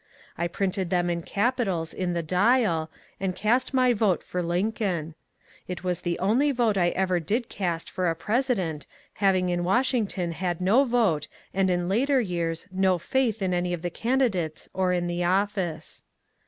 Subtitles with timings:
[0.35, 5.13] I printed them in capitals in the ^^ Dial," and cast, my vote for Lincoln.
[5.67, 8.87] It was the only vote I ever did cast for a president,
[9.21, 13.83] having in Washington had no vote and in later years no faith in any of
[13.83, 16.01] the candidates or in the office.